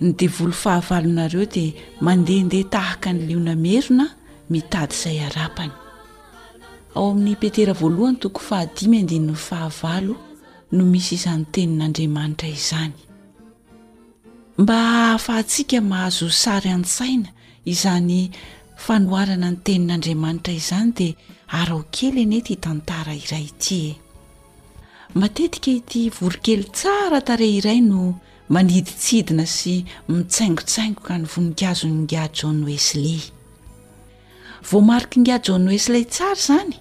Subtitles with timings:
[0.00, 1.72] ny divolo fahavalonareo dea
[2.04, 4.06] mandehandeha tahaka ny liona merona
[4.52, 5.72] mitady izay arapany
[6.96, 10.14] ao amin'ny petera voalohany toko fahadimdfahavalo
[10.74, 12.94] no misy izan'ny tenin'andriamanitra izany
[14.62, 17.30] mba ahafahatsiaka mahazo sary an-tsaina
[17.72, 18.16] izany
[18.84, 21.16] fanoarana ny tenin'andriamanitra izany dea
[21.60, 23.84] arao kely eny ty htantara iray itye
[25.20, 28.00] matetika ity voro kely tsara tare iray no
[28.50, 29.74] maniditsidina sy
[30.10, 33.22] mitsaingontsaingo ka nyvoninkazo nyngia jon oesley
[34.70, 36.74] vo mariky nga jon oesley tsara izany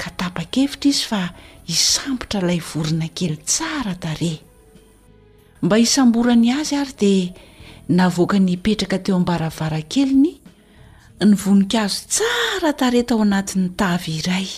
[0.00, 1.22] ka tapakevitra izy fa
[1.68, 4.32] hisambotra ilay vorona kely tsara tare
[5.64, 7.26] mba hisamborany azy ary dia
[7.98, 10.32] navoaka ny petraka teo ambaravaran kelyny
[11.28, 14.48] nyvoninkazo tsara tare tao anatin'ny tavy iray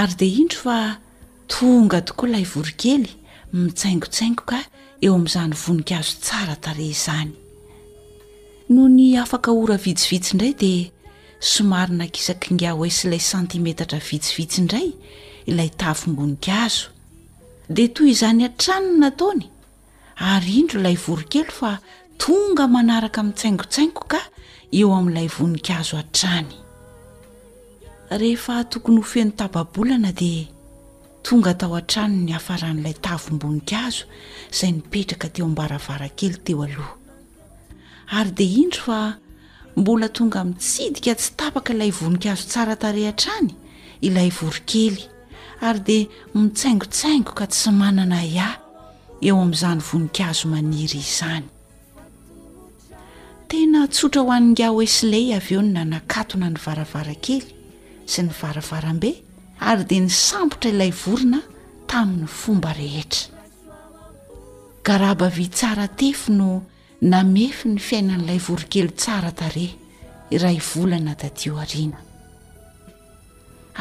[0.00, 0.78] ary dia indro fa
[1.52, 3.04] tonga tokoa ilay voro kely
[3.62, 4.60] mitsaingotsaingo ka
[5.04, 7.30] eo amin'izany voninkazo tsara tare izany
[8.72, 10.88] no ny afaka ora vitsivitsi indray dia
[11.52, 14.88] somarina ankisakinga hoesy ilay santimetatra vitsivitsi indray
[15.50, 16.84] ilay tavimboninkazo
[17.76, 19.46] dia toy izany an-tranony nataony
[20.32, 21.72] ary indro ilay voro kely fa
[22.24, 24.20] tonga manaraka min'ntsaingotsaingo ka
[24.80, 26.48] eo amin'ilay voninkazo a-trany
[28.22, 30.32] rehefa tokony ho fen'no tababolana di
[31.24, 34.04] tonga atao an-trano ny hafaran'ilay tavomboninkazo
[34.54, 36.92] izay nipetraka teo am-baravarankely teo aloha
[38.18, 38.98] ary dia indro fa
[39.80, 43.48] mbola tonga mitsidika tsy tapaka ilay voninkazo tsara tare an-trany
[44.08, 44.98] ilay voro kely
[45.68, 48.58] ary dia mitsaingotsaingo ka tsy manana iahy
[49.28, 51.46] eo amin'izany voninkazo maniry izany
[53.48, 57.46] tena tsotra hoaninga oesley avy eo no nanakatona ny varavarankely
[58.12, 59.10] sy ny varavarambe
[59.58, 61.40] ary dia ny sambotra ilay vorona
[61.88, 63.32] tamin'ny fomba rehetra
[64.84, 66.62] garaba vitsara tefy no
[67.02, 69.66] namefy ny fiainan'ilay vorokely tsara tare
[70.30, 72.00] iray volana dadio arina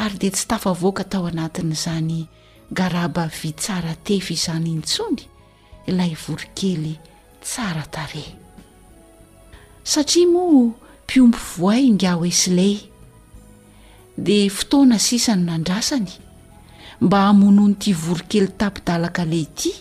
[0.04, 2.28] ary dia tsy tafavoaka tao anatin'izany
[2.72, 5.26] garaba vitsaratefy izany intsony
[5.88, 6.98] ilay vorokely
[7.44, 8.26] tsaratare
[9.84, 10.70] satria moa
[11.06, 12.93] mpiompy voay ingao esley
[14.16, 16.12] di fotoana sisany nandrasany
[17.02, 19.74] mba hamonoa nyiti volo kely tapidalaka lehity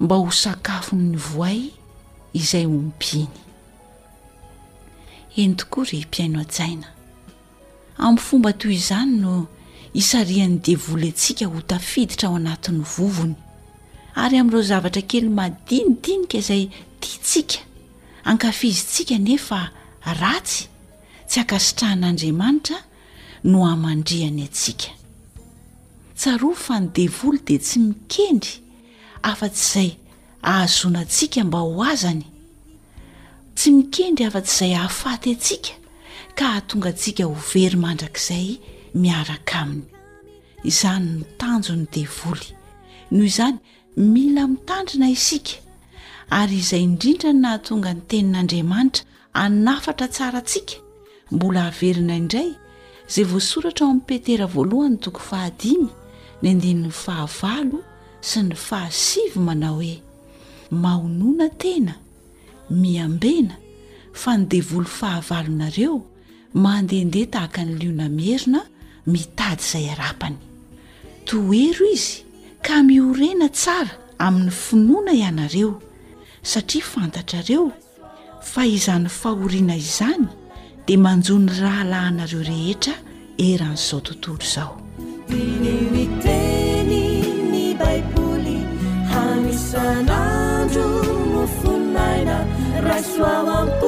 [0.00, 1.70] mba ho sakafo ny voay
[2.34, 3.30] izay ompiny
[5.38, 6.88] eny tokory mpiaino ajaina
[8.02, 9.46] amin'ny fomba toy izany no
[9.94, 13.36] isarian'ny devolentsika ho tafiditra ao anatin'ny vovony
[14.22, 16.62] ary amin'ireo zavatra kely madinidinika izay
[17.00, 17.58] titsika
[18.26, 19.60] hankafizintsika nefa
[20.20, 20.66] ratsy
[21.28, 22.78] tsy akasitrahan'andriamanitra
[23.44, 24.90] no amandriany atsika
[26.16, 28.62] tsaroa fa ny devoly dia tsy mikendry
[29.26, 29.90] afa-tsy izay
[30.52, 32.24] ahazona antsika mba ho azany
[33.56, 35.72] tsy mikendry afa-tsyizay hahafaty antsika
[36.38, 38.48] ka ahatonga antsika ho very mandrakizay
[38.94, 39.84] miaraka aminy
[40.64, 42.46] izany no tanjo ny devoly
[43.10, 43.58] noho izany
[43.96, 45.58] mila mitandrina isika
[46.30, 49.02] ary izay indrindra o nahatonga ny tenin'andriamanitra
[49.34, 50.74] hanafatra tsarantsika
[51.34, 52.50] mbola haverina indray
[53.10, 55.86] zay voasoratra ao amin'ny petera voalohany toko fahadimy
[56.42, 57.78] ny andininy fahavalo
[58.28, 59.94] sy ny fahasivy manao hoe
[60.82, 61.94] maonoana tena
[62.82, 63.56] miambena
[64.22, 65.96] fa ny devolo fahavalonareo
[66.64, 68.60] mandendeha tahaka ny liona mierina
[69.12, 70.36] mitady izay arapany
[71.26, 72.14] toero izy
[72.66, 73.92] ka miorena tsara
[74.26, 75.72] amin'ny finoana ianareo
[76.50, 77.64] satria fantatrareo
[78.52, 80.26] fahizan'ny fahoriana izany
[80.86, 82.94] dia manjony rahalahynareo rehetra
[83.38, 84.76] eran' izao tontolo izao
[85.28, 88.56] initeny ny baiboly
[89.22, 90.84] amisanando
[91.34, 92.36] nofonnaina
[92.86, 93.81] raoa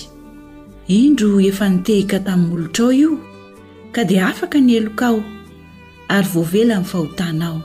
[1.00, 3.12] indro efa nitehika tamin'nyolotrao io
[3.94, 5.18] ka dia afaka ny eloka ao
[6.16, 7.58] ary voavela nny fahotana ao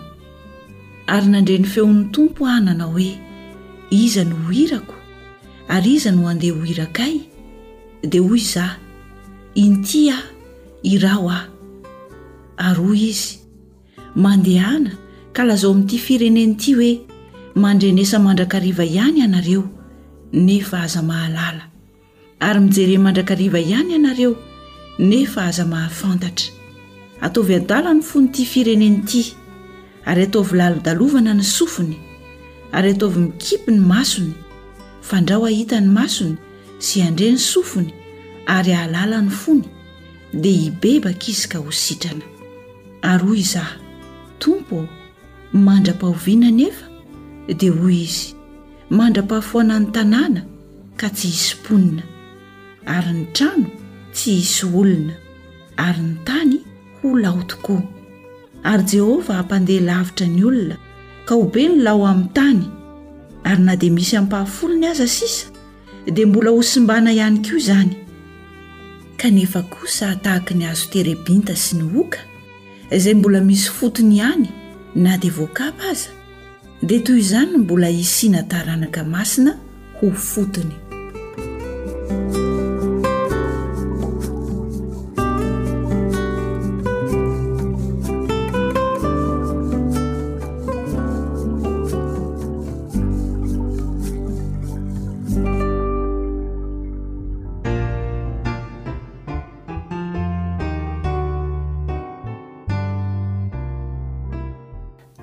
[1.15, 3.11] ary nandre ny feon'ny tompo hanana hoe
[4.03, 4.93] iza ny ho hirako
[5.69, 7.15] ary iza no andeha ho irakay
[8.09, 8.81] dia hoy izaho
[9.53, 10.25] inty aho
[10.91, 11.47] irao aho
[12.57, 13.33] ary hoy izy
[14.23, 14.91] mandehana
[15.35, 16.91] ka lazao amin'ity fireneny ity hoe
[17.61, 19.63] mandrenesa mandrakariva ihany ianareo
[20.45, 21.63] nefa aza mahalala
[22.41, 24.33] ary mijere mandrakariva ihany ianareo
[25.09, 26.49] nefa aza mahafantatra
[27.25, 29.21] ataovy adalany fonyity firenen' ity
[30.09, 31.95] ary ataovy lalodalovana ny sofiny
[32.75, 34.33] ary ataovy mikipy ny masony
[35.09, 36.35] fandrao hahita ny masony
[36.85, 37.89] sy andreny sofiny
[38.55, 39.63] ary hahalalany fony
[40.41, 42.25] dia hibebaka izy ka ho sitrana
[43.11, 43.77] ary hoy izaho
[44.43, 44.77] tompo
[45.65, 46.85] mandrapa hovinan efa
[47.59, 48.27] dia hoy izy
[48.97, 50.41] mandra-pafoana ny tanàna
[51.01, 52.03] ka tsy hisy mponina
[52.95, 53.67] ary ny trano
[54.15, 55.15] tsy hisy olona
[55.89, 56.57] ary ny tany
[57.01, 57.81] ho lao tokoa
[58.71, 60.75] ary jehova hampandeha lavitra ny olona
[61.27, 62.61] ka ho be ny lao amin'ny tany
[63.43, 65.47] ary na dia misy ampahafolony aza sisa
[66.13, 67.95] dia mbola hosimbana ihany kioa izany
[69.17, 72.19] kanefa kosa tahaka ny azo terebinta sy ny hoka
[72.91, 74.49] izay mbola misy fotony ihany
[74.95, 76.09] na dia voakapa aza
[76.83, 79.57] dia toy izany mbola hisiana taranaka masina
[80.01, 80.75] ho fotony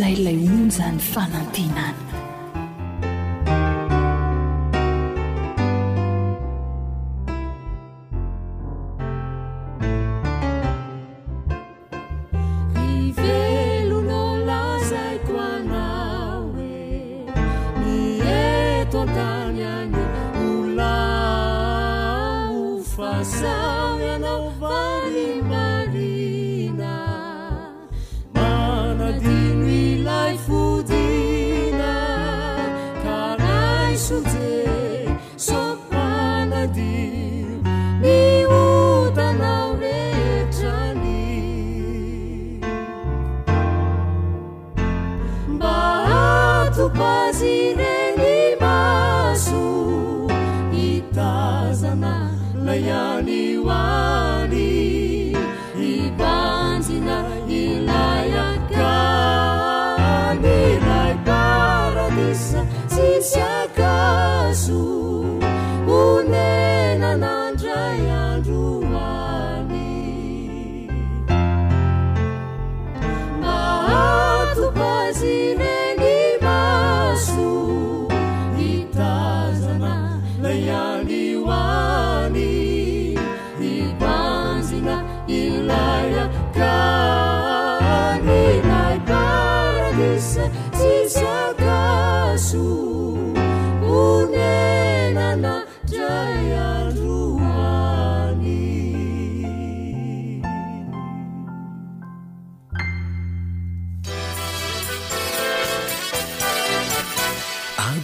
[0.00, 1.94] 在雷屋咱发了地南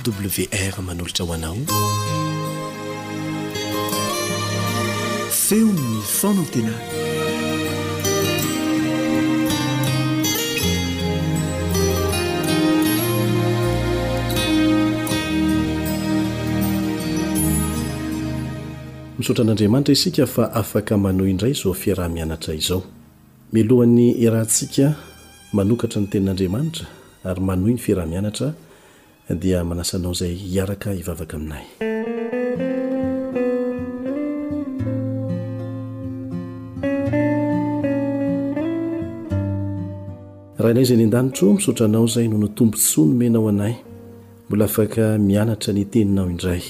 [0.09, 1.57] wr manolotra hoanao
[5.31, 6.75] feonn fonan tena
[19.19, 22.83] misaotran'andriamanitra isika fa afaka manohindray zao fiarahamianatra izao
[23.55, 24.87] milohan'ny irahantsika
[25.57, 26.85] manokatra ny tenin'andriamanitra
[27.29, 28.49] ary manohi ny fiarahamianatra
[29.35, 31.65] dia manasanao zay hiaraka hivavaka aminay
[40.59, 43.75] rahainay izay ny an-danitro misaotra anao izay no no tombontsoano menao anay
[44.49, 46.63] mbola afaka mianatra ny teninao indray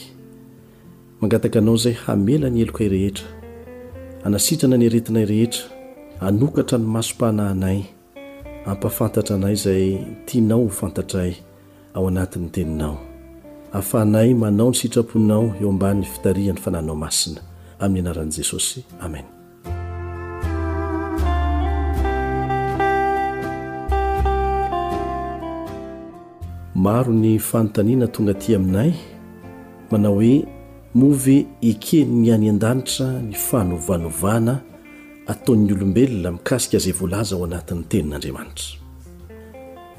[1.21, 3.27] mangataka anao izay hamela ny elokay rehetra
[4.25, 5.65] anasitrana ny aretinay rehetra
[6.21, 7.85] anokatra ny masom-pahanaanay
[8.67, 11.33] ampafantatra anay izay tianao ho fantatray
[11.97, 12.99] ao anatin'ny teninao
[13.73, 17.41] hafanay manao ny sitrapoinao eo amban'ny fitarihany fananao masina
[17.85, 19.31] amin'ny anaran'i jesosy amena
[26.85, 28.91] maro ny fanontaniana tonga atỳ aminay
[29.91, 30.35] manao hoe
[31.01, 31.39] movy
[31.71, 34.55] ekeny nyany an-danitra ny fanovanovana
[35.33, 38.86] ataon'ny olombelona mikasika izay voalaza ao anatin'ny tenin'andriamanitra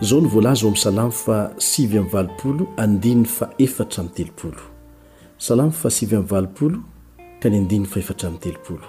[0.01, 4.59] zao ny voalazo hoam'y salamo fa sivy amiy valopolo andinny fa efatra ami'y telopolo
[5.37, 6.83] salamo fa sivy am valopolo
[7.41, 8.83] ka ny andiny faefatra ami'y telopolo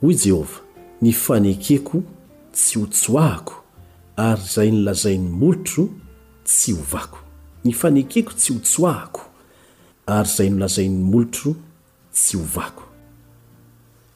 [0.00, 0.62] hoy jehova
[1.02, 2.02] ny fanekeko
[2.52, 3.54] tsy hotsoahko
[4.16, 5.88] ary zay no lazain'ny molotro
[6.44, 9.20] tsy ho vakon fanekeko tsy hoahko
[10.06, 11.54] ary zay nolazain'ny molotro
[12.12, 12.82] tsy ho vako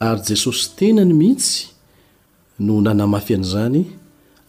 [0.01, 1.69] yjesosy tenany mihitsy
[2.59, 3.98] no nanamafy an'izany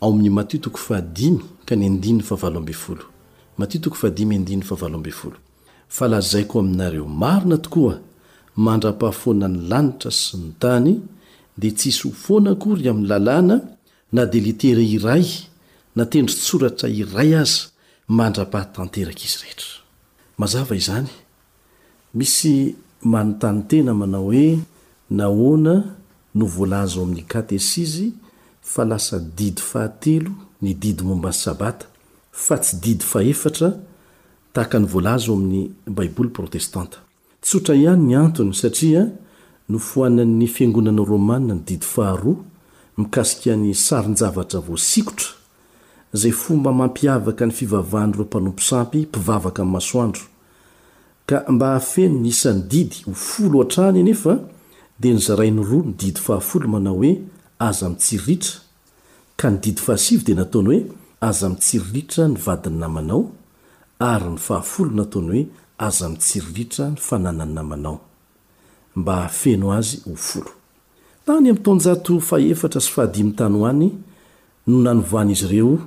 [0.00, 3.04] ao amin'ny matitoko fahadimy ka ny andinny faaaloolo
[4.98, 5.10] ma
[5.96, 7.94] fa lazayko aminareo marina tokoa
[8.64, 10.92] mandra-pahafoanany lanitra sy ny tany
[11.58, 13.56] dia tsisy ho foana kory amin'ny lalàna
[14.14, 15.26] na de litere iray
[15.96, 17.60] natendry tsoratra iray aza
[18.16, 19.66] mandrapahatanteraka izy rehetra
[20.42, 21.08] azava izany
[22.18, 22.54] misy
[23.12, 24.46] manontany tena manao hoe
[25.18, 25.74] nahoana
[26.36, 28.06] no volaza ao amin'ny katesizy
[28.72, 30.30] fa lasa didy fahatelo
[30.62, 31.86] ny didy mombany sabata
[32.44, 33.68] fa tsy didy fahefatra
[34.52, 36.98] tahaka ny volaza o amin'ny baiboly protestanta
[37.42, 39.02] tsotra ihany ny antony satria
[39.70, 42.36] no foanan''ny fiangonana romana ny didy faharoa
[42.98, 45.30] mikasika n'ny sarinjavatra voasikotra
[46.20, 50.24] zay fomba mampiavaka ny fivavahanyiro mpanomposampy mpivavaka amin'ny masoandro
[51.26, 54.34] ka mba hahafenony isan'ny didy ho folo atrany enefa
[55.00, 57.18] dia nyzarain'ny roa ny did fahafol manao hoe
[57.60, 58.58] aza mitsiriritra
[59.36, 60.84] ka nydidy fahasivy di nataony hoe
[61.28, 63.20] aza mitsiriritra nyvadiny namanao
[63.98, 65.42] ary ny fahafolo nataony hoe
[65.86, 68.00] aza mitsiryritra ny fanana ny namanao
[68.96, 71.38] mba oy oa
[74.70, 75.78] nonanany izy ireo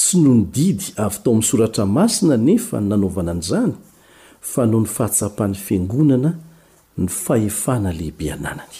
[0.00, 3.74] tsy no nydidy avy tao amin'ny soratra masina nefa ny nanaovana nyizany
[4.50, 6.30] fa no ny fahatsapany fiangonana
[6.98, 8.78] ny fahefana lehibe ananany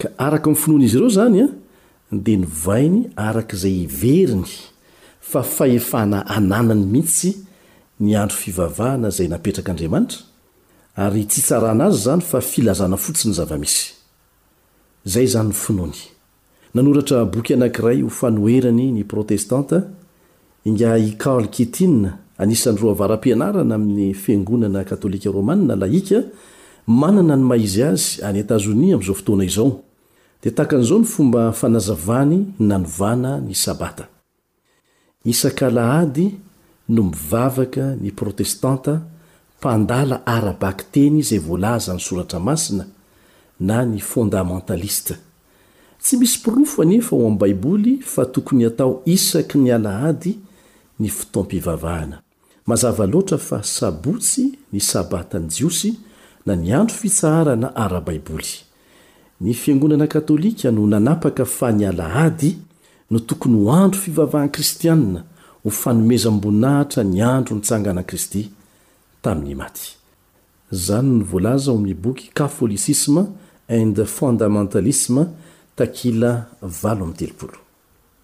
[0.00, 1.48] ka araka amin'ny fonoany izy ireo izany a
[2.24, 4.48] dia novainy araka izay iveriny
[5.30, 7.30] fa fahefana ananany mihitsy
[8.00, 10.20] nyandro fivavahana izay napetrak'andriamanitra
[11.04, 13.84] ary tsy tsarana azy zany fa filazana fotsiny zavamisy
[15.06, 16.00] izay izany ny finoany
[16.74, 19.82] nanoratra boky anankiray ho fanoherany ny protestanta
[20.68, 21.86] ingai karl kiti
[22.42, 26.18] anisany ro avaram-pianarana amin'ny fiangonana katolika romanna lahika
[26.98, 29.70] manana ny maizy azy any etazonia ami'izao fotoana izao
[30.42, 32.36] dia tahakan'izao ny fomba fanazavany
[32.70, 34.04] nanovana ny sabata
[35.32, 36.26] isak' alahady
[36.88, 39.00] no mivavaka ny protestanta
[39.58, 42.84] mpandala arabak teny zay volaza ny soratra masina
[43.68, 45.14] na ny fondamantalista
[46.02, 50.38] tsy misy pirofo anefa o am' baiboly fa tokony atao isaky ny alahady
[51.00, 52.18] ny fitoampivavahana
[52.66, 55.92] mazava loatra fa sabotsy ni sabatany jiosy
[56.46, 58.46] na niandro fitsaharana arabaiboly
[59.40, 62.56] ny fiangonana katolika no nanapaka fanialahady
[63.10, 65.24] no tokony ho andro fivavahanykristianina
[65.64, 68.50] ho fanomeza am-boinahatra niandro nitsangana kristy
[69.22, 73.24] tamin'ny matyzanlza boky katholicisme
[73.68, 75.26] ande fondamentalisma
[75.76, 76.46] takila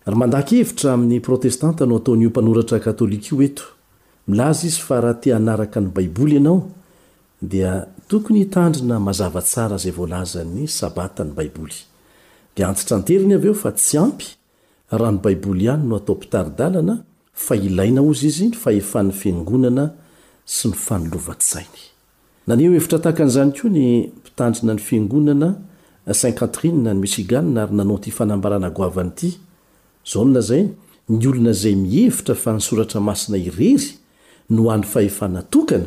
[0.07, 3.49] y mandak evitra amin'ny protestanta no ataonmpanoratra katolika ioe
[4.29, 6.71] laz iz ahtanarka ny baiboly ianao
[8.11, 11.75] tokony itandrina mazavatsara zay voalazany sabata ny baiboly
[12.57, 15.79] dantra nteriny eo a tsy mpyahaoa'yzianina
[26.95, 29.37] nyngonanantinymaa ary nanaotfanambarana gnyty
[30.13, 30.69] zaona zay
[31.09, 33.97] ny olona zay mihefitra fa nisoratra masina irery
[34.51, 35.87] no hany fahefana tokana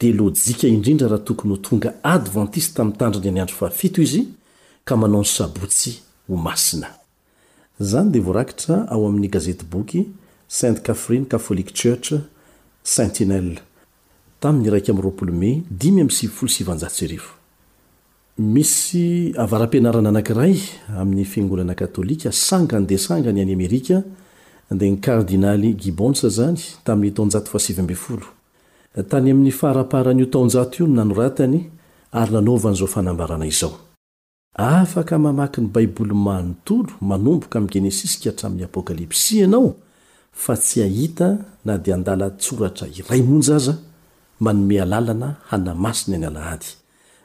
[0.00, 4.24] dia lojika indrindra raha tokony ho tonga advantiste tami'ny tandriny any andro fahafo izy
[4.84, 6.86] ka manao ny sabotsy ho masina
[7.80, 10.08] zany dea voarakitra ao amin'ny gazeta booky
[10.48, 12.12] sainte catfrine catholiqe church
[12.84, 13.58] santinelle
[14.40, 14.96] tamin'ny raik m
[16.00, 17.37] m 1
[18.38, 20.56] misy avaram-pianarana anankiray
[20.96, 24.04] ami'ny fingonana katolika sangany desangany any amerika
[24.70, 28.22] dia ny kardinaly gibonsa zany tamiyt10
[29.08, 31.70] tany ami'ny fahraparanyio tao0 io nanoratany
[32.12, 33.78] ary nanovanyizao fanambarana izao
[34.54, 39.74] afaka mamakyny baiboly manontolo manomboka amy genesisika hatrami'y apokalypsy anao
[40.32, 43.78] fa tsy ahita na dia handala tsoratra iray monjaza
[44.40, 46.66] manome alalana hanamasiny ny alahady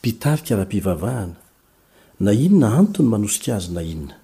[0.00, 1.32] pitarika raha mpivavahana
[2.20, 4.14] na inona antony manosika azy na inona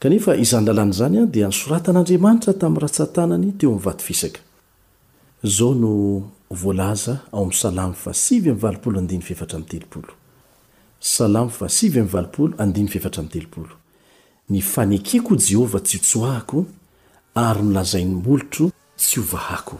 [0.00, 4.40] kanefa izany lalàny zany an dia nisoratan'andriamanitra tamiy ratsantanany teo am vatofisaka
[14.48, 16.64] nifanekiko jehovah tsy hotsoahko
[17.34, 19.76] ary nolazainy molotro tsy hovahako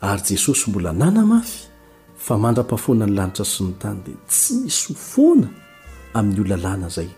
[0.00, 1.69] ary jesosy mbola nana mafy
[2.20, 5.48] fa mandra-pahafoana ny lanitra sy ny tany dia tsy is ho foana
[6.18, 7.08] amin'n'iolalàna zay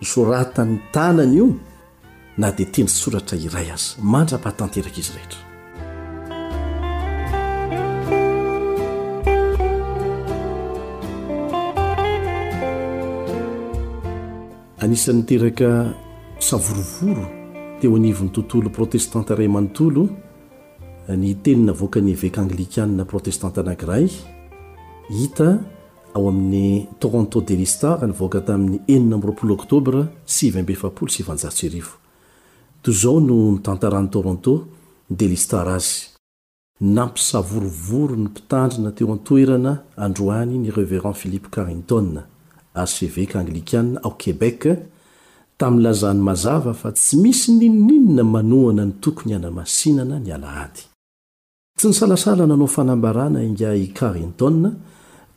[0.00, 1.46] nysoratany tanany io
[2.36, 5.40] na dia tendry soratra iray azy mandrapahatanteraka izy rehetra
[14.84, 15.70] anisan'nyteraka
[16.48, 17.24] savorovoro
[17.80, 20.02] teo anivony tontolo protestante iray amanontolo
[21.22, 24.06] ny tenina avoaka ny evek anglikane protestante anankiray
[25.10, 25.58] hita
[26.14, 29.16] ao amin'ny toronto delistar nyvoaka tamin'ny eia
[29.70, 30.06] otbra
[32.82, 34.52] toyizao no mitantaran'ny toronto
[35.20, 35.96] delistar azy
[36.80, 41.98] nampisavorovoro ny mpitandrina teo an-toerana androany ni reverand philipe carinto
[42.74, 44.62] aseveka anglikan ao kebek
[45.58, 50.80] tamin'ny lazahny mazava fa tsy misy ninininona manoana ny tokony ianamasinana nyalaady
[51.78, 54.48] tsy nysalasala nanao fanambarana ingai carinto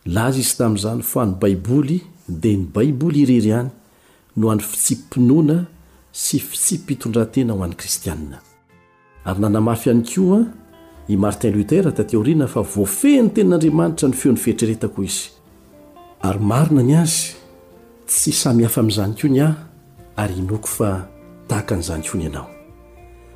[0.06, 3.70] laz izy tami'zany fo any baiboly dia ny baiboly irery any
[4.38, 5.66] no ano fitsypinoana
[6.12, 8.38] sy fisy pitondratena ho any kristianna
[9.26, 10.46] ry nanamafy any koa
[11.18, 15.37] martin lter ttoina fa vofehny tenin'andriamanitra ny feonyfetreretakoiz
[16.22, 17.34] ary marina ny azy
[18.08, 19.54] tsy samyhafa amin'izany ko ny aho
[20.18, 20.90] ary inoko fa
[21.48, 22.48] tahaka an'izany koa ny anao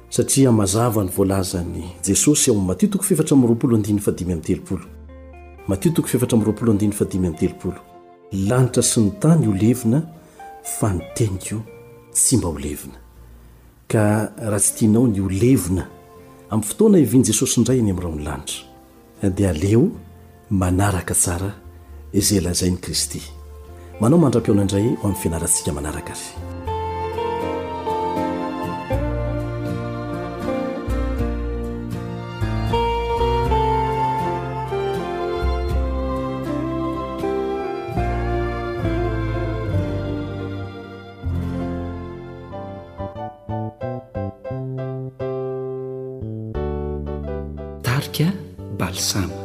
[0.09, 4.85] satria mazava ny voalazany jesosy ao matiotoko fiefatra mroapolo andiny fadimy amtelopolo
[5.67, 7.75] matiotoko fiefatra mroapolo adiny fa dimy am teloolo
[8.31, 10.01] lanitra sy ny tany o levina
[10.77, 11.61] fa nitenik o
[12.13, 12.97] tsy mba ho levina
[13.91, 14.03] ka
[14.37, 15.85] raha tsy tianao ny o levina
[16.49, 19.91] amin'ny fotoana iviany jesosy indray any ami'nyrao n'ny lanitra dia aleo
[20.49, 21.60] manaraka tsara
[22.13, 23.21] izeyla'zainy kristy
[24.01, 26.31] manao mandram-piona indray amin'ny fianaratsika manaraka zy
[47.87, 48.27] tarika
[48.79, 49.40] balisamy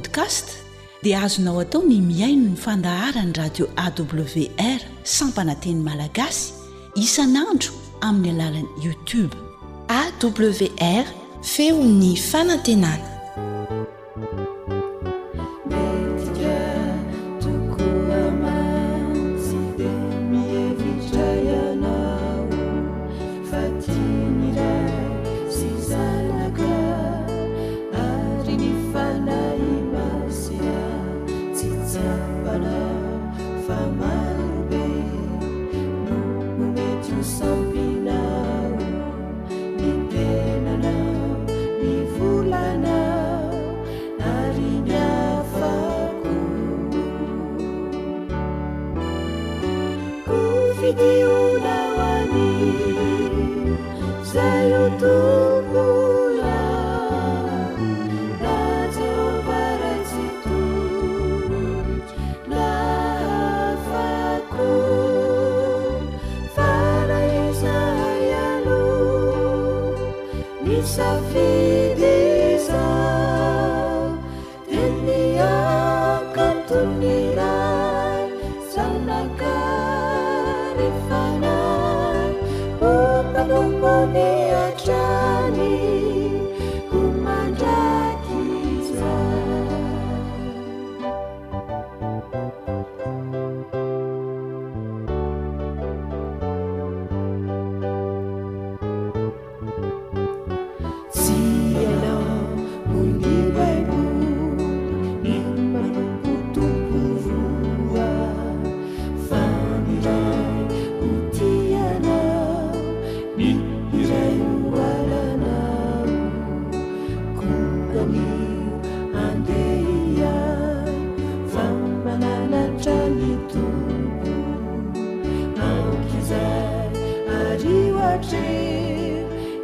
[0.00, 0.56] podcast
[1.04, 6.52] dia azonao atao ny miaino ny fandahara ny radio awr sampananteny malagasy
[7.04, 9.32] isan'andro amin'ny alalany youtube
[10.00, 11.06] awr
[11.52, 13.09] feo 'ny fanantenana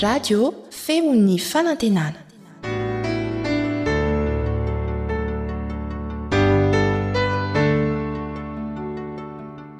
[0.00, 2.16] radio feon'ny fanantenana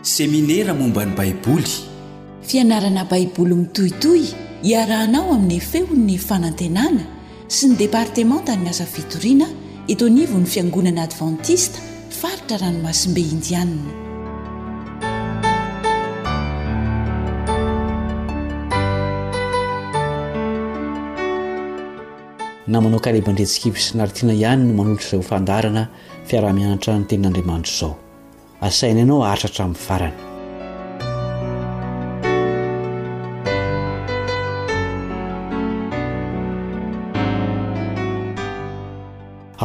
[0.03, 1.73] seminera momba ny baiboly
[2.51, 4.27] fianarana baiboly mitohitohy
[4.65, 7.07] hiarahanao amin'ny feon'ny fanantenana
[7.57, 9.49] sy ny departemanta ny asa fitoriana
[9.89, 11.81] itonivo n'ny fiangonana advantista
[12.21, 14.10] faritra ranomasimbe indianina
[22.71, 25.83] na manao kalebandretsikivy sinaritina ihany no manolotra izay hofandarana
[26.29, 27.95] fiaraha-mianatranany tenin'andriamanitra izao
[28.67, 30.15] asaina ianao aharitrahtramin'ny farany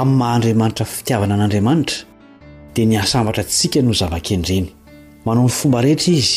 [0.02, 1.98] amn'ny maha andriamanitra fitiavana an'andriamanitra
[2.76, 4.68] dia ny hasambatra tsika no zava-kendreny
[5.26, 6.36] manao ny fomba rehetra izy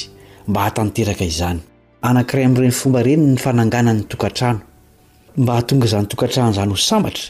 [0.48, 1.60] mba hahatanteraka izany
[2.08, 4.60] anankiray ami'ireny fomba ireny ny fanangananny tokantrano
[5.42, 7.26] mba hatonga izany tokantrano izany ho sambatra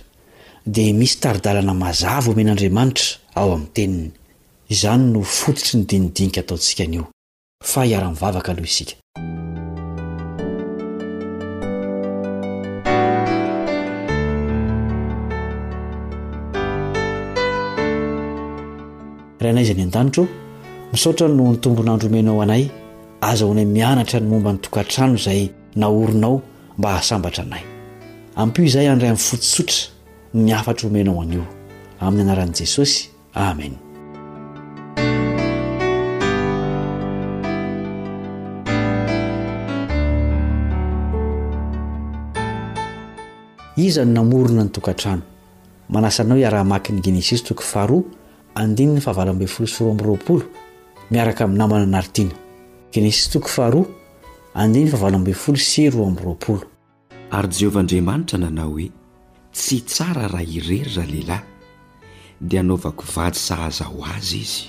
[0.74, 3.08] dia misy taridalana mazava homen'andriamanitra
[3.40, 4.06] ao amin'ny teniny
[4.74, 7.04] izany no fototry ny dinidinika ataontsika anio
[7.70, 8.94] fa hiara-mivavaka aloha isika
[19.42, 20.24] rainay iza ny an-danitro
[20.92, 22.64] misaotra no ny tombonandro omenao anay
[23.30, 25.42] aza hoana mianatra ny momba ny tokantrano izay
[25.80, 26.34] naorinao
[26.78, 27.64] mba hahasambatra anay
[28.42, 29.78] ampio izay andray amin' fotosotra
[30.44, 31.44] niafatra omenao anio
[32.04, 32.98] amin'ny anaran'i jesosy
[33.48, 33.72] amen
[43.86, 45.22] izany namorona ny tokantrano
[45.94, 48.04] manasanao iaraha maki ny genesis toko faroa
[48.62, 50.44] andinny favaloambny folo sy roa amroapolo
[51.12, 52.34] miaraka ami'ny namana anaritiana
[52.92, 53.86] genesis tokfaroa
[54.62, 56.62] andinny favaloambny folo sy roa amroaolo
[57.36, 58.86] ary jehovah andriamanitra nanao hoe
[59.54, 61.44] tsy tsara raha irery raha lehilahy
[62.48, 64.64] dia hanaovako vady sahaza ho azy izy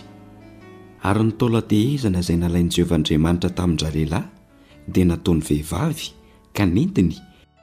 [1.07, 4.25] ary nitaola tehezana izay nalain'i jehovah andriamanitra tamin-rahalehilahy
[4.93, 6.05] dia nataony vehivavy
[6.57, 7.13] ka nentiny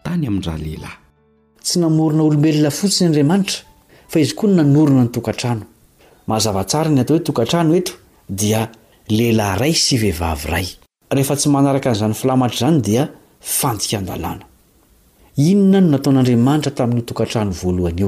[0.05, 0.97] tany amin'n- rahalehilahy
[1.65, 3.59] tsy namorona olombelona fotsiny andriamanitra
[4.11, 5.65] fa izy koa ny nanorina ny tokantrano
[6.31, 7.93] mazavatsara ny atao hoe tokantrano eto
[8.41, 8.63] dia
[9.17, 10.67] lehilahy ray sy vehivavy ray
[11.17, 13.03] rehefa tsy manaraka n'yizany filamatra izany dia
[13.61, 14.45] fandika an-dalàna
[15.45, 18.01] inona no nataon'andriamanitra taminy hotokantrahny voalohany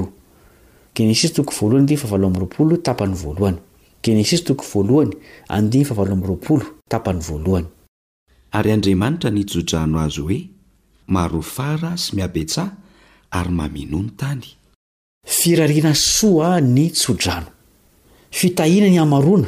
[6.17, 6.61] io
[8.51, 10.49] ary andriamanitra nyjodrano azy hoe
[11.07, 12.63] marofara sy miabetsa
[13.31, 14.41] ary maminony tany
[15.25, 17.45] firarina soa ny tsodrano
[18.31, 19.47] fitahina ny hamarona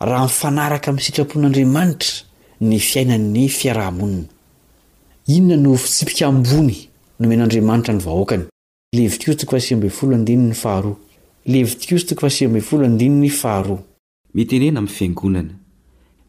[0.00, 2.12] raha myfanaraka ami sitrapon'andriamanitra
[2.60, 5.56] ny fiainany fiarahamonina
[7.20, 7.76] mitenena
[14.78, 15.54] amy fiangonana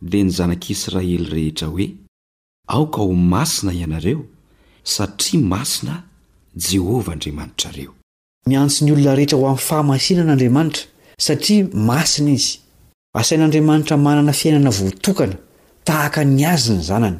[0.03, 1.89] dia nizanak' israely rehetra hoe
[2.67, 4.25] aoka ho masina ianareo
[4.83, 6.03] satria masina
[6.55, 7.93] jehovah andriamanitrareo
[8.47, 10.81] miantso ny olona rehetra ho am fahamasinan'andriamanitra
[11.19, 12.59] satria masina izy
[13.13, 15.35] asain'andriamanitra manana fiainana voatokana
[15.83, 17.17] tahaka nyazy ny zanany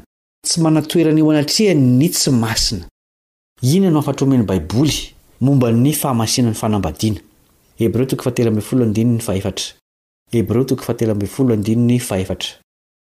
[0.47, 2.90] tsy mana toeran io anatria ny tsy masina
[3.61, 7.19] ina no afatromeny baiboly mombany fahamasinany fanambadina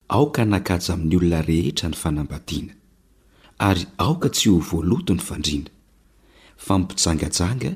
[0.10, 2.74] aoka nakaja aminy olona rehetra ny fanambadina
[3.58, 5.70] ary aoka tsy ho voalotony fandrina
[6.66, 7.72] fampijangajanga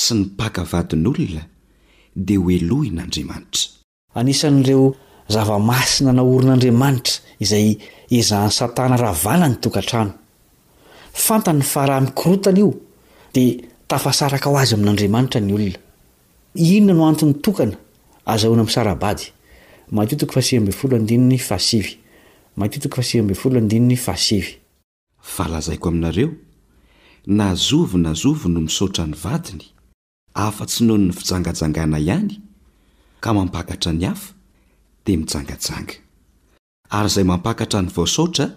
[0.00, 1.42] sy nypakavadinolona
[2.16, 3.62] dia ho elohin'andriamanitra
[4.14, 4.86] anisanyireo
[5.28, 7.78] zava-masina naoron'andriamanitra izay
[8.10, 10.12] izaany satana rahavalanytokantran
[11.12, 12.72] fanan fa raha mikrotan io
[13.34, 15.72] d tafasaraka ho azy amin'andriamanitra ny
[23.52, 24.48] olona
[25.24, 26.30] fa lazaiko aminareo
[27.26, 29.62] nazovy na zovy no misaotra ny vadiny
[30.34, 32.40] afa tsy noho ny fijangajangana ihany
[33.20, 34.34] ka mampakatra ny hafa
[35.06, 35.94] dia mijangajanga
[36.90, 38.50] ary izay mampakatra ny vaosotra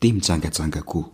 [0.00, 1.13] dea mijangajanga koa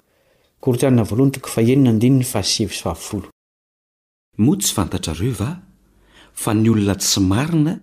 [4.37, 5.49] mo tsy fantatrareo va
[6.33, 7.73] fa ny olona tsy marina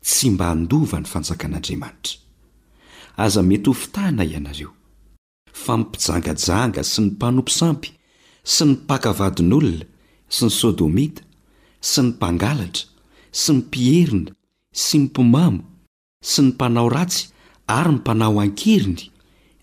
[0.00, 2.16] tsy mba handova ny fanjakan'andriamanitra
[3.24, 4.70] aza mety ho fitahana ianareo
[5.62, 7.88] fa mipijangajanga sy ny mpanompo sampy
[8.52, 9.84] sy ny pakavadinolona
[10.34, 11.22] sy ny sodomita
[11.90, 12.84] sy ny mpangalatra
[13.40, 14.30] sy my pierina
[14.84, 15.62] sy mypomamo
[16.30, 17.22] sy ny mpanao ratsy
[17.78, 19.04] ary my panao ankiriny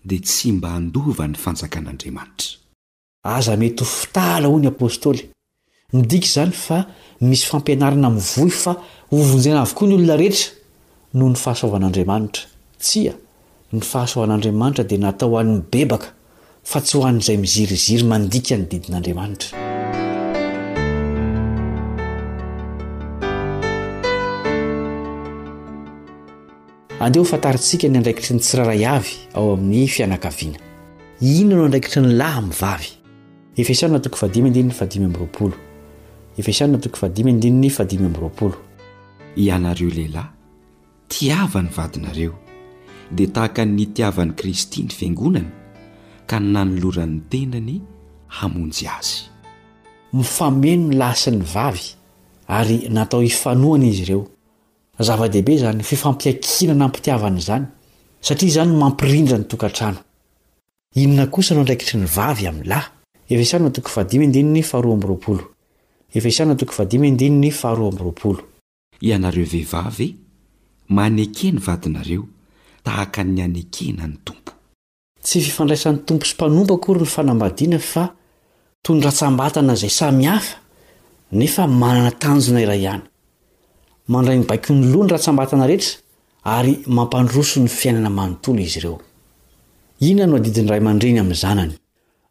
[0.08, 2.59] dia tsy mba handova ny fanjakan'andriamanitra
[3.22, 5.28] aza mety ho fitaala ho ny apôstôly
[5.92, 6.78] midika izany fa
[7.20, 8.76] misy fampianarana mivoy fa
[9.10, 10.56] hovonjena avokoa ny olona rehetra
[11.14, 12.44] no ny fahasoavan'andriamanitra
[12.80, 13.12] tsia
[13.72, 16.08] ny fahasoavan'andriamanitra dia natao hoann'nybebaka
[16.64, 19.52] fa tsy ho an'izay miziriziry mandika ny didin'andriamanitra
[27.04, 30.56] andeho fantaritsika ny andraikitry ny tsiraray avy ao amin'ny fianakaviana
[31.20, 32.90] inona no andraikitry ny lahy myvavy
[39.36, 40.26] ianareo lehilahy
[41.08, 42.32] tiava ny vadinareo
[43.12, 45.46] dia tahaka nitiavan'ny kristy ny fiangonany
[46.26, 47.80] ka ny nanoloran'ny tenany
[48.40, 49.24] hamonjy azy
[50.12, 51.94] mifameno ny lay sy ny vavy
[52.48, 54.26] ary natao hifanoana izy ireo
[54.98, 57.66] zava-dehibe izany fifampiakinana ampitiavany zany
[58.20, 59.98] satria izany mampirindra nytokantrano
[60.94, 62.99] inona osa noandraikitry ny vavyamlahy
[69.00, 70.14] ianareo vehivave
[70.88, 72.24] manekeny vadinareo
[72.84, 74.52] tahakanyanekenany tompo
[75.22, 78.12] tsy fifandraisan'ny tompo sy mpanomba kory ny fanambadina fa
[78.84, 80.58] toyny ratsambatana zay samyhafa
[81.32, 83.02] nefa manana tanjona ira iany
[84.08, 85.98] mandrai ny baiky nolohny ratsambatana retra
[86.44, 88.80] ary mampandroso ny fiainana manontolo izy
[90.10, 91.79] ireoiadiinramandreyazany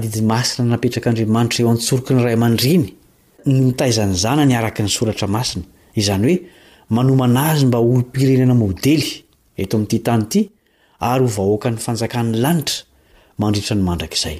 [0.00, 2.86] dii masina napetraka andrimanitra eo antsoroky ny rai amandriny
[3.46, 5.64] no mitaizanyzana niaraka nysoratra masina
[6.00, 6.36] izany hoe
[6.96, 9.06] manomana azy mba olo pirenena modely
[9.60, 10.40] eto amty tany ty
[11.00, 12.76] ary ho vahoaka ny fanjakany lanitra
[13.40, 14.36] mandritra nymandrakizay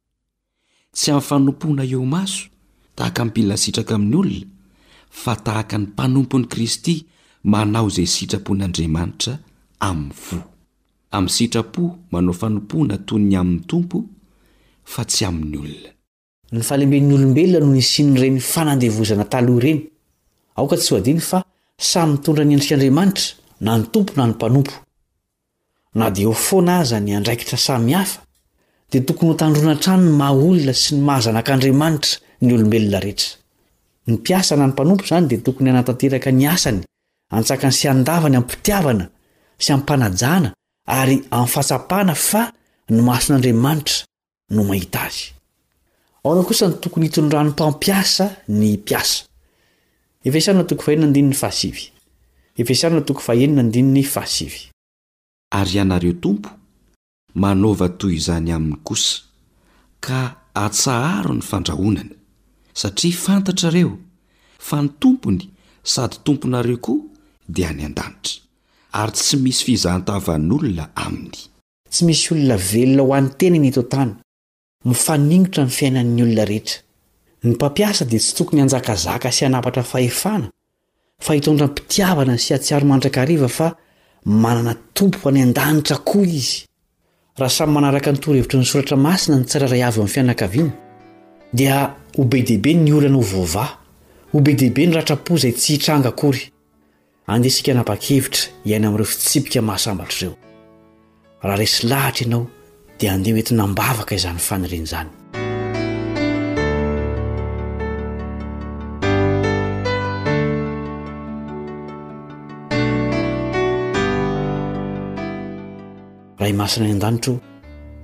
[0.93, 2.47] tsy am fanompona io maso
[2.95, 4.45] tahaka mypila sitraka aminy olona
[5.21, 6.95] fa tahaka ny mpanompony kristy
[7.51, 9.33] manao zay sitrapon'andriamanitra
[9.79, 9.95] a
[11.17, 12.23] oynahleben'ny
[17.15, 19.77] olobelona noo nisinny reny fanandevozana talh rey
[21.91, 23.25] samytondra nyendrikyandriamanitra
[23.61, 24.33] na ny tompo n ny
[25.93, 28.05] panompoazanaraikitra saha
[28.91, 33.37] dia tokony ho tandrona trano ny mahaolona sy ny mahazanak'andriamanitra ny olombelona rehetra
[34.09, 36.81] ny piasa nany mpanompo zany dia tokony hanatanteraka nyasany
[37.35, 39.05] antsakany sy andavany am pitiavana
[39.63, 40.51] sy am panajana
[40.97, 42.43] ary amy fahatsapana fa
[42.93, 43.93] no mason'andriamanitra
[44.55, 45.21] no mahita azy
[46.25, 49.23] aona kosany tokony hitonydrano mpampiasa ny piasao
[57.33, 59.23] manova toy izany aminy kosa
[59.99, 60.21] ka
[60.53, 62.11] atsaharo ny fandrahonany
[62.73, 63.95] satria fantatrareo
[64.59, 65.49] fa ny tompony
[65.83, 66.99] sady tomponareo koa
[67.47, 68.39] dia hany an-danitra
[68.99, 71.39] ary tsy misy fizahantavanolona aminy
[71.91, 74.13] tsy misy olona velona ho any -teny nyto tany
[74.85, 76.79] mifaningotra ny fiaina'ny olona rehetra
[77.43, 80.51] ny pampiasa dia tsy tokony hanjakazaka sy hanapatra fahefana
[81.25, 83.67] fa hitondra mpitiavana sy hatsiaro mandrakariva fa
[84.25, 86.67] manana tompo any andanitra koa izy
[87.41, 90.71] raha samy manaraka nytorohevitry ny soratra masina ny tsararay avy e amin'ny fianakaviana
[91.53, 91.77] dia
[92.17, 93.71] ho be dehibe ny olanao vaovah
[94.33, 96.43] ho be dehibe ny ratra-po izay tsy hitranga akory
[97.33, 100.33] andehaisika naba-kevitra ihaina amin'ireo fitsipika mahasambatra reo
[101.43, 102.43] raha resy lahatra ianao
[102.99, 105.11] dia andeha mety nambavaka izany fanyriny izany
[116.41, 117.33] raha imasana ny andanitro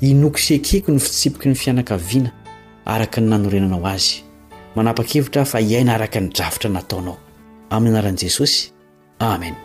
[0.09, 2.29] inokosekeko ny fitsipoky ny fianakaviana
[2.93, 4.15] araka ny nanorenanao azy
[4.75, 7.15] manapa-kevitra fa iaina araka nydrafitra nataonao
[7.73, 8.59] amin'ny anaran'i jesosy
[9.19, 9.55] amen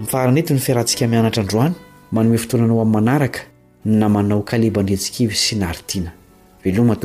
[0.00, 1.74] mifaraneto ny fiarahantsika mianatra androany
[2.14, 3.40] manoe fotoananao ami'n manaraka
[4.02, 7.00] namanao kalebandreantsikevy sy naritianavelomak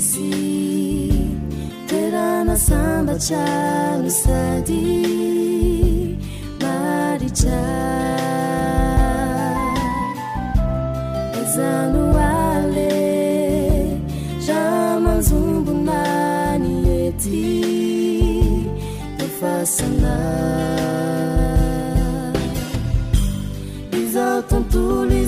[0.00, 1.12] si
[1.86, 6.16] terana samba caro sadi
[6.60, 7.60] marica
[11.42, 12.90] ezano ale
[14.46, 17.48] samanzumbumani leti
[19.24, 20.16] efasana
[23.92, 25.19] izao tontule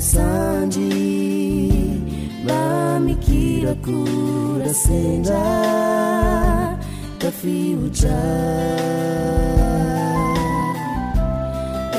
[0.00, 6.78] sangi vamiquila cura senga
[7.18, 8.24] tafibuca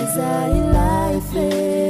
[0.01, 1.89] ezai life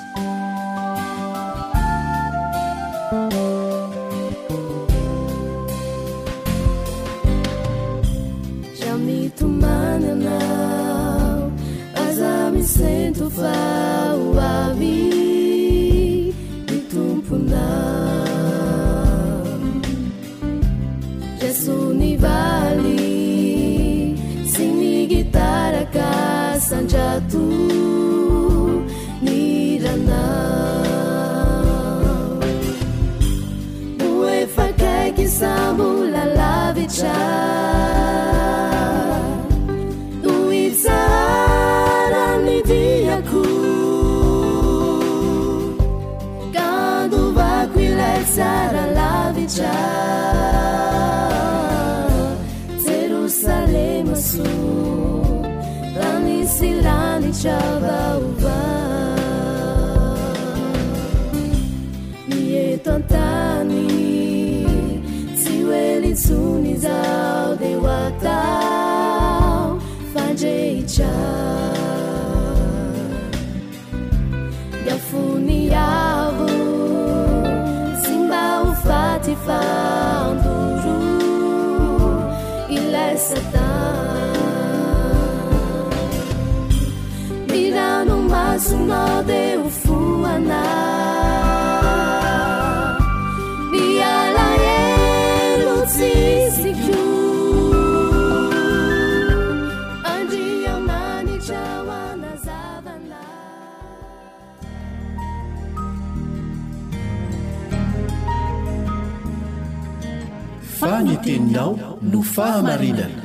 [111.23, 113.23] tenao no fahamarinana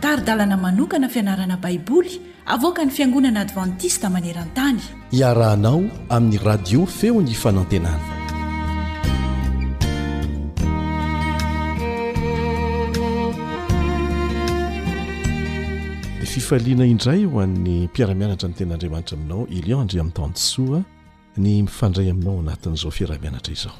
[0.00, 4.80] taridalana manokana fianarana baiboly avoaka ny fiangonana advantista maneran-tany
[5.12, 5.80] iarahanao
[6.14, 8.06] amin'ny radio feo ny ifanantenana
[16.20, 20.80] ny fifaliana indray hoan'ny mpiaramianatra ny tenyandriamanitra aminao eliondre ami'ntandosoa
[21.42, 23.76] ny mifandray aminao anatin'izao fiaramianatra izao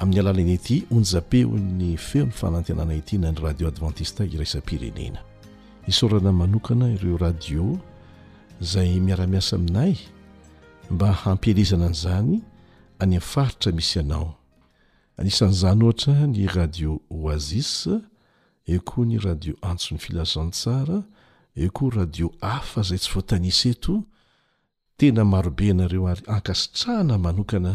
[0.00, 5.20] amin'ny alala iny ity onjapeo ny feo n'ny fanantenana ityna ny radio adventiste iraisam-pirenena
[5.88, 7.76] isorana manokana ireo radio
[8.60, 9.96] zay miaramiasa aminay
[10.90, 12.40] mba hampielezana an'izany
[12.98, 14.28] any afaritra misy anao
[15.18, 17.86] anisan'zany ohatra ny radio oazis
[18.72, 21.00] eo koa ny radio antsony filazantsara
[21.62, 23.94] eo ko radio hafa zay tsy voatanisa eto
[25.00, 27.72] tena marobe nareo ary ankasitrahana manokana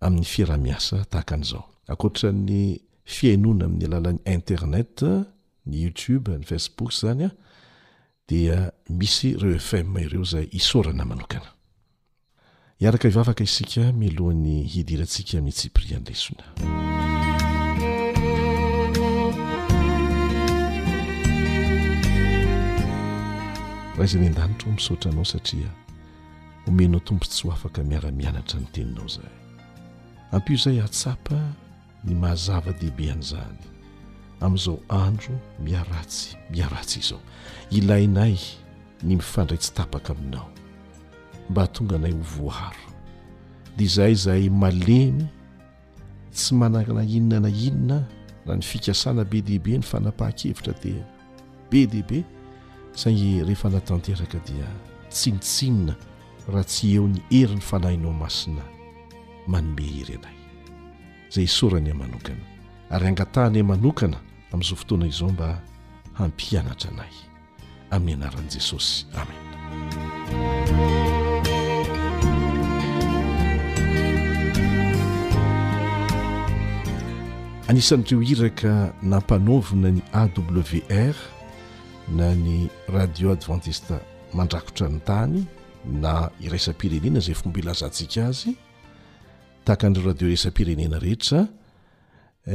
[0.00, 2.60] amin'ny fiara-miasa tahaka an'izao akoatra ny
[3.14, 4.96] fiainona amin'ny alalan'ny internet
[5.68, 7.30] ny youtube ny facebook zany a
[8.28, 8.56] dia
[8.98, 11.50] misy reo fm ireo zay isorana manokana
[12.80, 16.44] hiaraka ivavaka isika milohan'ny hidiraantsika mitsipri anylesona
[23.94, 25.68] raha izay ny an-danitro misotranao satria
[26.64, 29.30] homenao tompo tsy ho afaka miara-mianatra ny teninao zay
[30.32, 31.36] ampio zay atsapa
[32.06, 33.58] ny mahazava-dehibe an'izany
[34.40, 37.18] amin'izao andro miaratsy miaratsy izao
[37.78, 38.36] ilainay
[39.02, 40.48] ny mifandraytsitapaka aminao
[41.50, 42.84] mba htonga nay ho voharo
[43.76, 45.24] dia izay zay malemy
[46.34, 47.98] tsy manana inona na inona
[48.46, 50.92] raha ny fikasana be diibe ny fanapaha-kevitra te
[51.70, 52.22] be dihibe
[52.94, 54.68] saigngy rehefa natanteraka dia
[55.10, 55.94] tsinitsinina
[56.48, 58.62] raha tsy eo ny heri ny fanahinao masina
[59.48, 60.34] manome hery anay
[61.30, 62.44] izay isaorany e manokana
[62.90, 64.18] ary angatahany e manokana
[64.52, 65.48] amin'izao fotoana izao mba
[66.18, 67.12] hampianatra anay
[67.94, 69.42] amin'ny anaran'i jesosy amen
[77.68, 78.72] anisanyireo hiraka
[79.12, 81.16] nampanovina ny awr
[82.16, 83.94] na ny radio adventiste
[84.34, 85.36] mandrakotra ny tany
[86.02, 88.52] na iraisam-pirenena zay fombela zantsika azy
[89.70, 91.44] takanireo radio resam-pirenena rehetra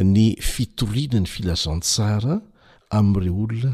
[0.04, 2.42] ny fitoriana ny filazantsara
[2.92, 3.72] amin'ireo olona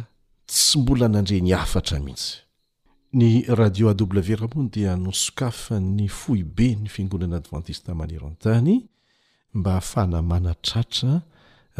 [0.49, 3.27] tsy mbola nandre ny hafatra mihitsy ny
[3.59, 8.71] radio aw ramon dia nosokafa'ny foibe ny fiangonana advantiste manero antany
[9.53, 11.13] mba afanamana tratra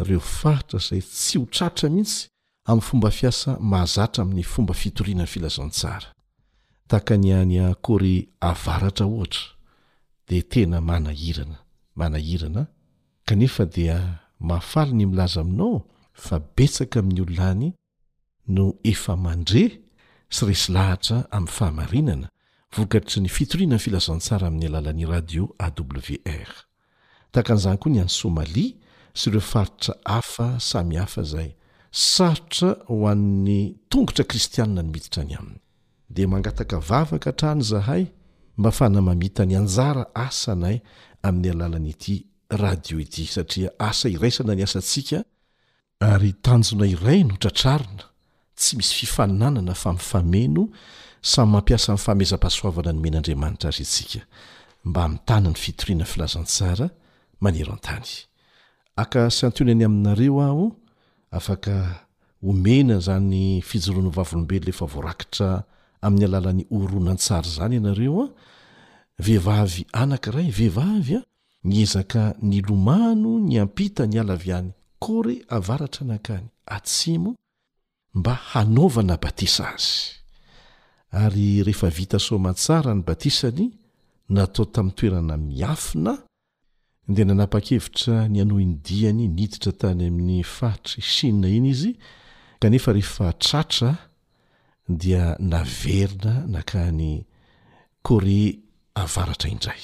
[0.02, 2.26] ireo fahatra zay tsy ho tratra mihitsy
[2.68, 6.08] amin'ny fomba fiasa mahazatra amin'ny fomba fitorianany filazantsara
[6.90, 9.44] takany anyakory avaratra ohatra
[10.32, 11.58] di tena manahirana
[12.00, 12.62] manahirana
[13.28, 13.98] kanefa dia
[14.46, 15.76] maafali ny milaza aminao
[16.24, 17.68] fa betsaka aminy olonany
[18.54, 19.62] no efa mandre
[20.34, 22.26] sy resy lahatra ami fahamarinana
[22.76, 26.50] vokatry ny fitorianany filazantsara ami'ny alalan'ny radio awr
[27.36, 28.66] takanizany koa ny any somali
[29.18, 31.50] si iro faritra hafa samy hafa zay
[32.08, 33.60] sarotra ho anny
[33.92, 35.60] tongotra kristianina nymititra ny aminy
[36.14, 38.04] di mangataka vavaka trany zahay
[38.62, 40.78] mba fana mamita ny anjara asanay
[41.26, 42.26] amin'ny alalanyity
[42.62, 45.24] radio ty satia asa iraisana ny asasika
[46.28, 48.04] ytanjona iray no tratrarona
[48.58, 50.62] tsy misy fifananana fa mifameno
[51.32, 53.20] samy mampiasa mezaaaanayaaka
[59.36, 60.66] sy antoenyany aminareo aho
[61.38, 61.74] afaka
[62.48, 65.50] omena zany fijorono vavolombelo efa voarakitra
[66.02, 68.28] amin'ny alalan'ny oronantsara zany ianareo a
[69.26, 71.20] vehivavy anankiray vehivavya
[71.68, 74.72] ny ezaka ny lomano ny ampita ny alavy any
[75.04, 76.46] kore avaratra anakany
[76.76, 77.30] atsimo
[78.18, 79.98] mba hanaovana batisa azy
[81.22, 83.66] ary rehefa vita somantsara ny batisany
[84.28, 86.14] natao tamin'ny toerana miafina
[87.14, 91.92] de nanapa-kevitra ny anoindiany niditra tany amin'ny fahitry shinona iny izy
[92.60, 93.90] kanefa rehefa tratra
[94.88, 97.24] dia na verina nakaha ny
[98.02, 98.58] kore
[98.96, 99.82] aavaratra indray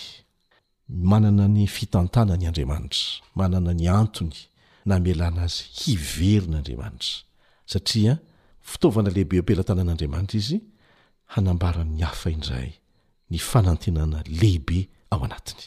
[0.89, 4.39] manana ny fitantana ny andriamanitra manana ny antony
[4.89, 7.13] na melana azy hiverinaandriamanitra
[7.73, 8.15] satria
[8.61, 10.61] fitaovana lehibe ampelatanan'andriamanitra izy
[11.27, 12.71] hanambaran'ny hafa indray
[13.31, 15.63] ny fanantenana lehibe ao anatiny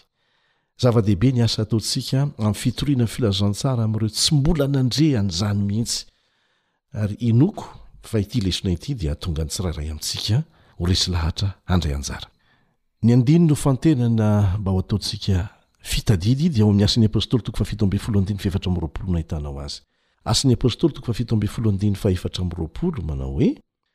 [0.81, 6.05] zava-dehibe ny asa ataontsika amin'ny fitoriana ny filazantsara am'reo tsy mbola nandre an'izany mihitsy
[6.93, 10.37] ary inoko aity lesona ity dia tonga ny tsiraray ainsika
[10.77, 12.21] hoesadaynoea
[14.59, 15.35] mba ho ataotsika
[15.91, 17.99] fitadidd oami'y asn'ny ptoasypoe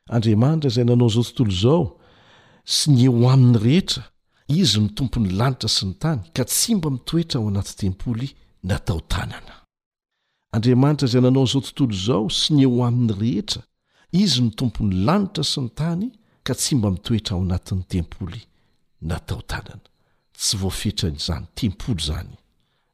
[0.09, 1.97] andaita zay nanao zao tontolo zao
[2.63, 4.03] sy ny eo amin'ny rehetra
[4.47, 8.27] izy mitompony lanitra sy ny tany ka tsy mba mitoetra ao anatytempoda
[11.11, 13.61] zay nanao zao tontolo zao sy yeo ami'ny rehetra
[14.11, 16.07] izy ny tompo ny lanitra sy ny tany
[16.47, 18.41] ka tsy mba mitoetra ao anatin'ny tempoly
[19.01, 19.83] natao tanana
[20.37, 22.37] tsy voafetranyzany tempoly zany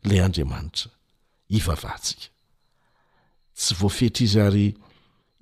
[0.07, 0.89] le andriamanitra
[1.49, 2.27] ivavahntsika
[3.57, 4.65] tsy voafetra izy ary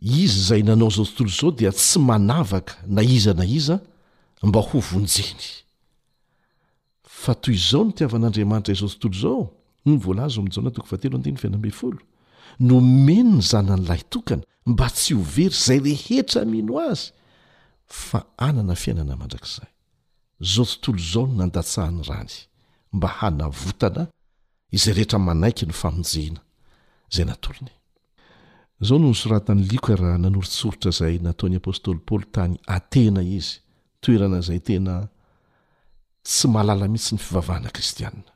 [0.02, 3.80] izy zay nanao zao tontolo zao dia tsy manavaka na iza na iza
[4.44, 5.46] mba ho vonjeny
[7.04, 9.44] fa toy zao no tiavan'andriamanitra izao tontolo zao
[9.86, 12.00] nyvoalazo ami'izao na toko vatelo antiny fianambe folo
[12.60, 17.12] no meno ny zana n'lahy tokana mba tsy hovery zay rehetra mino azy
[18.08, 19.70] fa anana fiainana mandrak'zay
[20.52, 22.34] zao tontolo zao no nandatsaha ny rany
[22.96, 24.04] mba hanavotana
[24.76, 26.42] izay rehetra manaiky ny famonjena
[27.14, 27.72] zay natolona
[28.86, 33.56] zao noho ny soratan'ny liokara nanorontsorotra zay nataon'ny apôstôly paoly tany atena izy
[34.02, 34.94] toerana zay tena
[36.28, 38.32] tsy mahalala mihitsy ny fivavahana kristianna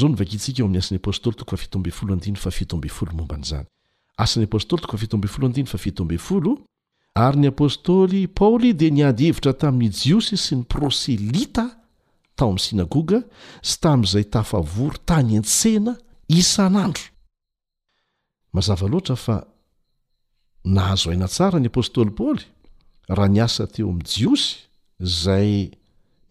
[0.00, 0.80] o' a'ystyo yny
[7.52, 11.64] apôstôly paoly di niady hevitra tamin'ni jiosy sy ny proselita
[12.32, 13.18] tao amin'ny sinagoga
[13.60, 15.92] sy tam'izay tafavory tany antsena
[20.64, 22.48] ahazo aina tsara ny apôstôly paoly
[23.12, 24.64] raha ni asa teo ami' jiosy
[25.04, 25.68] zay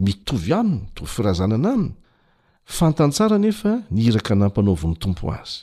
[0.01, 1.93] mitovy aminy tovy firazana an aminy
[2.77, 5.55] fantan tsara nefa ni iraka nampanaovo 'ny tompo azy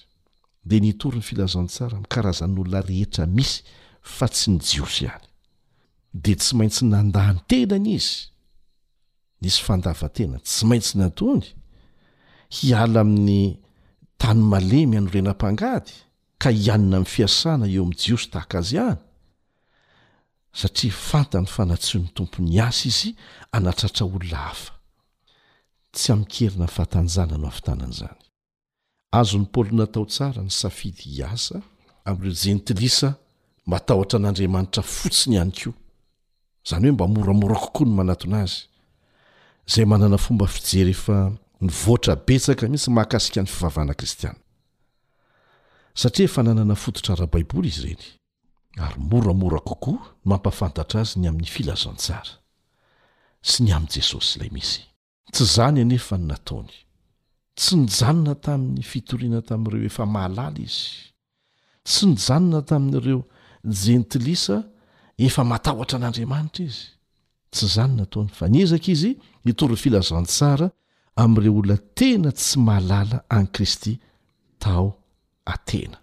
[0.68, 3.56] de nitory ny filazantsara mkarazan'olona rehetra misy
[4.16, 5.26] fa tsy ny jiosy hany
[6.24, 8.14] de tsy maintsy nandany tenany izy
[9.42, 11.46] nisy fandavatenany tsy maintsy natony
[12.56, 13.42] hiala amin'ny
[14.20, 15.92] tany malemy anyrenam-pangady
[16.42, 19.00] ka hianina ami' fiasana eo amin'y jiosy tahaka azy any
[20.59, 23.11] satria fantany fanatsiony tompo ny asy izy
[23.56, 24.72] anatratra olona hafa
[25.99, 28.18] tsy amkerina fahatanjana no afitanan'zany
[29.20, 31.57] azon'ny paoly natao tsara ny safidy hiasa
[32.11, 33.09] am'ireo jentilisa
[33.72, 35.70] matahotra an'andriamanitra fotsiny ihany ko
[36.68, 38.61] zany hoe mba moramora kokoa ny manatona azy
[39.72, 41.16] zay manana fomba fijery efa
[41.66, 44.38] nyvoatra betsaka mihisy mahakasika n'ny fivavana kristiana
[46.01, 48.07] satria efa nanana fototra rabaiboly izy ireny
[48.86, 52.32] ary moramora kokoa n mampafantatra azy ny amin'ny filazoantsara
[53.42, 54.88] sy ny amn'n jesosy ilay misy
[55.32, 56.74] tsy zany anefa ny nataony
[57.58, 60.84] tsy nijanona tamin'ny fitoriana tamin'ireo efa mahalala izy
[61.88, 63.20] tsy nijanona tamin'ireo
[63.82, 64.56] jentilisa
[65.26, 66.82] efa matahotra an'andriamanitra izy
[67.54, 69.10] tsy zany nataony fa nyezaka izy
[69.44, 70.66] nitory filazantsara
[71.22, 73.92] ami'ireo olona tena tsy mahalala an' kristy
[74.62, 74.88] tao
[75.54, 75.98] atena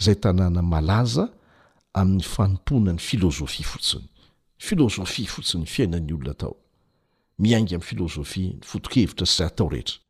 [0.00, 1.24] izay tanàna malaza
[2.00, 4.06] amin'ny fanompona ny filôzofia fotsiny
[4.68, 6.56] filozofia fotsiny fiainan'ny olona tao
[7.42, 10.00] miaingy ami' filôzofia ny fotokhevitra syzay atao rehetra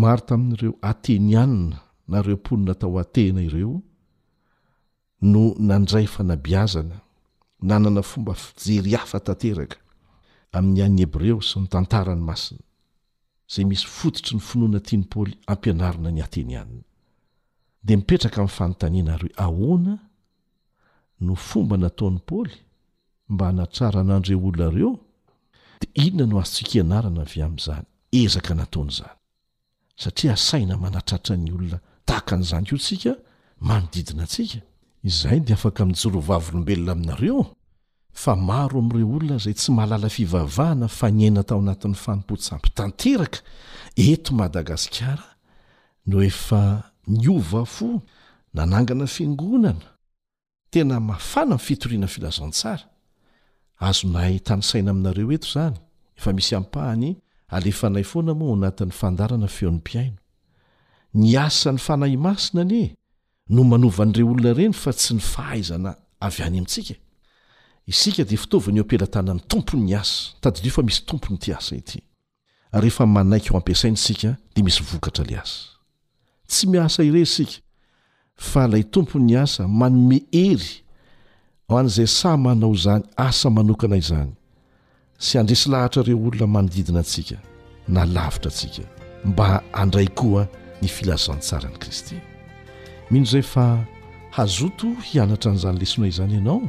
[0.00, 1.78] maro tamin'ireo atenianina
[2.12, 3.74] nareo aponina tao atena ireo
[5.30, 6.96] no nandray fanabiazana
[7.68, 9.76] nanana fomba fijeri hafa tanteraka
[10.56, 12.64] amin'ny any hebreo sy ny tantarany masina
[13.52, 16.82] zay misy fototry ny finoana tia ny paoly ampianarina ny atenianina
[17.84, 19.94] de mipetraka ami'ny fanotaniana aryoe ahona
[21.26, 22.56] no fomba nataony paoly
[23.28, 24.90] mba anatsaranandreo olonareo
[25.80, 27.86] di inona no azotsikianarana avy amin'izany
[28.22, 29.14] ezaka nataon'izany
[30.02, 33.12] satria asaina manatratra ny olona tahakan'izany ko tsika
[33.68, 34.58] manodidina antsika
[35.08, 37.42] izay dia afaka mijorovavyolombelona aminareo
[38.22, 43.38] fa maro amin'ireo olona zay tsy mahalala fivavahana fa nyhaina tao anatin'ny fanompotsampy tanteraka
[44.10, 45.26] eto madagasikara
[46.10, 46.60] no efa
[47.20, 47.88] niova fo
[48.56, 49.86] nanangana fingonana
[50.72, 52.84] tena mafana mn'y fitoriana filazantsara
[53.80, 55.76] azonahay tanysaina aminareo eto izany
[56.18, 57.16] efa misy hampahany
[57.56, 60.16] alefanay foana moa anatin'ny fandarana feo n'nym-piaino
[61.14, 62.90] ny asa ny fanahy masina ani e
[63.54, 66.94] no manovan'ireo olona ireny fa tsy ny faaizana avy any amintsika
[67.86, 72.00] isika dia fitaoviny ieo ampelatanany tompoy'ny asa tadidio fa misy tompony ity asa ity
[72.72, 75.78] ryefa manaiky ho ampiasaina isika dia misy vokatra la asa
[76.48, 77.62] tsy miasa ire isika
[78.34, 80.66] fa ilay tompoy'ny asa manome ery
[81.70, 84.32] ao an'izay samanao izany asa manokana izany
[85.20, 87.36] sy handrisy lahatraireo olona manodidina antsika
[87.88, 88.84] na lavitra antsika
[89.24, 90.48] mba handray koa
[90.82, 92.16] ny filazantsaran'i kristy
[93.10, 93.84] mino iray fa
[94.30, 96.60] hazoto hianatra an'izany lesona izany ianao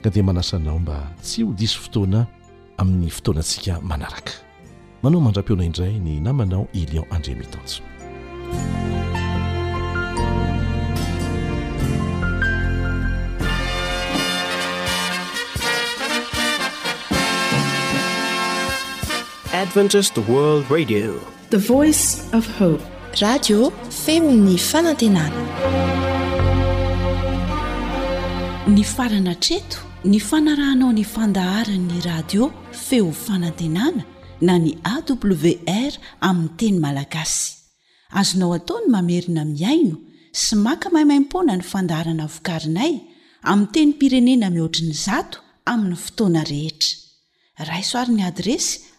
[0.00, 2.26] nka dia manasanao mba tsy ho disy fotoana
[2.80, 4.32] amin'ny fotoanantsika manaraka
[5.02, 7.82] manao mandram-peona indray ny namanao elion andrimitaaso
[19.56, 19.70] rad
[24.02, 25.42] femny fanantenana
[28.74, 29.78] ny farana treto
[30.12, 32.50] ny fanarahnao ny fandaharan'ny radio
[32.86, 34.04] feo fanantenana
[34.48, 35.92] na ny awr
[36.28, 37.46] aminny teny malagasy
[38.20, 39.96] azonao ataony mamerina miaino
[40.42, 42.92] sy maka mahaimaimpona ny fandaharana vokarinay
[43.52, 45.38] amiy teny pirenena mihoatriny zato
[45.72, 46.92] amin'ny fotoana rehetra
[47.70, 48.70] raisoarin'ny adresy